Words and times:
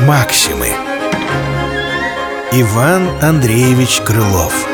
Максимы. 0.00 0.70
Иван 2.52 3.08
Андреевич 3.22 4.00
Крылов. 4.00 4.66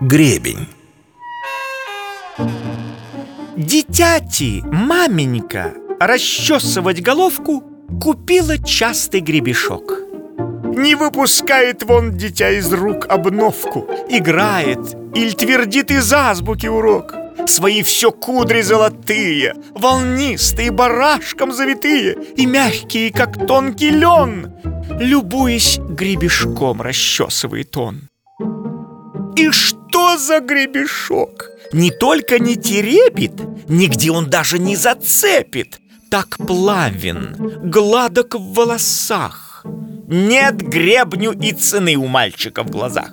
Гребень. 0.00 0.68
Дитяти, 3.56 4.62
маменька, 4.64 5.74
расчесывать 5.98 7.02
головку 7.02 7.64
купила 8.00 8.56
частый 8.58 9.20
гребешок. 9.20 10.05
Не 10.76 10.94
выпускает 10.94 11.82
вон 11.84 12.18
дитя 12.18 12.50
из 12.50 12.70
рук 12.70 13.06
обновку, 13.08 13.88
играет 14.10 14.94
или 15.14 15.30
твердит 15.30 15.90
из 15.90 16.12
азбуки 16.12 16.66
урок. 16.66 17.14
Свои 17.46 17.82
все 17.82 18.12
кудри 18.12 18.60
золотые, 18.60 19.54
волнистые, 19.70 20.70
барашком 20.70 21.52
завитые 21.52 22.14
и 22.36 22.44
мягкие, 22.44 23.10
как 23.10 23.46
тонкий 23.46 23.88
лен. 23.88 24.52
Любуясь 25.00 25.78
гребешком, 25.78 26.82
расчесывает 26.82 27.74
он. 27.78 28.10
И 29.34 29.50
что 29.50 30.18
за 30.18 30.40
гребешок? 30.40 31.50
Не 31.72 31.90
только 31.90 32.38
не 32.38 32.56
теребит, 32.56 33.32
нигде 33.66 34.10
он 34.10 34.28
даже 34.28 34.58
не 34.58 34.76
зацепит. 34.76 35.80
Так 36.10 36.36
плавен, 36.36 37.70
гладок 37.70 38.34
в 38.34 38.52
волосах. 38.52 39.45
Нет 40.08 40.56
гребню 40.56 41.32
и 41.32 41.52
цены 41.52 41.96
у 41.96 42.06
мальчика 42.06 42.62
в 42.62 42.70
глазах. 42.70 43.10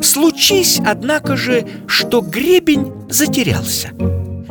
Случись, 0.00 0.80
однако 0.84 1.36
же, 1.36 1.66
что 1.86 2.22
гребень 2.22 2.92
затерялся. 3.10 3.90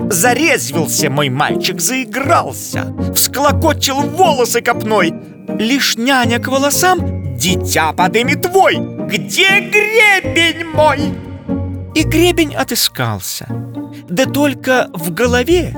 Зарезвился 0.09 1.09
мой 1.09 1.29
мальчик, 1.29 1.81
заигрался, 1.81 2.93
всклокочил 3.15 4.01
волосы 4.01 4.61
копной. 4.61 5.13
Лишь 5.57 5.97
няня 5.97 6.39
к 6.39 6.47
волосам, 6.47 7.35
дитя 7.35 7.93
подымет 7.93 8.43
твой. 8.43 8.75
Где 8.75 9.61
гребень 9.61 10.67
мой? 10.67 10.99
И 11.95 12.03
гребень 12.03 12.53
отыскался. 12.53 13.47
Да 14.07 14.25
только 14.25 14.89
в 14.93 15.11
голове 15.11 15.75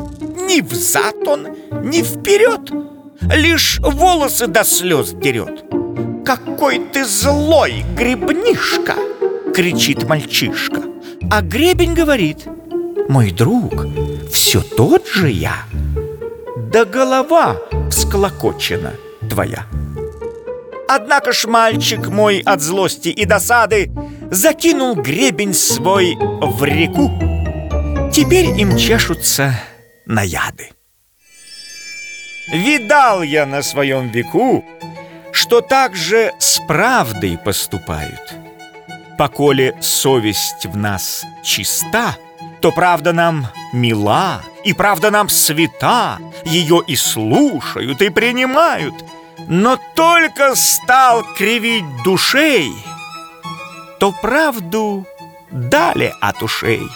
ни 0.47 0.59
взад 0.61 1.15
он, 1.25 1.47
ни 1.83 2.01
вперед. 2.01 2.71
Лишь 3.21 3.79
волосы 3.79 4.47
до 4.47 4.63
слез 4.63 5.11
дерет. 5.11 5.65
«Какой 6.25 6.79
ты 6.79 7.05
злой, 7.05 7.85
гребнишка!»— 7.95 8.95
кричит 9.55 10.07
мальчишка. 10.07 10.81
А 11.31 11.41
гребень 11.41 11.93
говорит, 11.93 12.45
«Мой 13.09 13.31
друг, 13.31 13.85
все 14.31 14.61
тот 14.61 15.07
же 15.07 15.29
я, 15.29 15.55
да 16.71 16.85
голова 16.85 17.57
всклокочена 17.89 18.93
твоя». 19.29 19.65
Однако 20.87 21.33
ж 21.33 21.47
мальчик 21.47 22.07
мой 22.07 22.39
от 22.39 22.61
злости 22.61 23.09
и 23.09 23.25
досады 23.25 23.91
Закинул 24.31 24.95
гребень 24.95 25.53
свой 25.53 26.15
в 26.15 26.63
реку 26.63 27.11
Теперь 28.13 28.57
им 28.59 28.77
чешутся 28.77 29.53
наяды 30.05 30.69
Видал 32.47 33.23
я 33.23 33.45
на 33.45 33.61
своем 33.61 34.07
веку, 34.07 34.63
что 35.33 35.61
так 35.61 35.95
же 35.95 36.33
с 36.39 36.59
правдой 36.65 37.37
поступают. 37.37 38.35
Поколе 39.17 39.75
совесть 39.81 40.65
в 40.65 40.77
нас 40.77 41.25
чиста, 41.43 42.15
то 42.61 42.71
правда 42.71 43.11
нам 43.11 43.47
мила, 43.73 44.41
и 44.63 44.73
правда 44.73 45.11
нам 45.11 45.27
свята, 45.27 46.19
ее 46.45 46.81
и 46.87 46.95
слушают, 46.95 48.01
и 48.01 48.09
принимают. 48.09 48.95
Но 49.47 49.77
только 49.95 50.55
стал 50.55 51.23
кривить 51.35 51.85
душей, 52.03 52.71
то 53.99 54.13
правду 54.13 55.05
дали 55.51 56.13
от 56.21 56.41
ушей. 56.41 56.87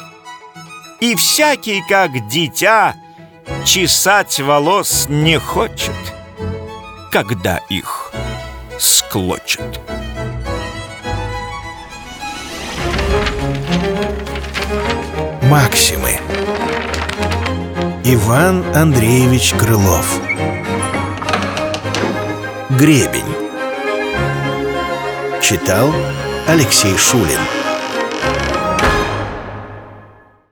И 1.02 1.16
всякий, 1.16 1.84
как 1.90 2.28
дитя, 2.28 2.96
чесать 3.66 4.40
волос 4.40 5.06
не 5.10 5.40
хочет, 5.40 5.96
когда 7.12 7.58
их 7.70 8.12
склочат. 8.80 9.80
Максимы. 15.44 16.20
Иван 18.04 18.64
Андреевич 18.76 19.54
Крылов. 19.54 20.20
Гребень. 22.70 23.24
Читал 25.42 25.94
Алексей 26.48 26.98
Шулин 26.98 27.61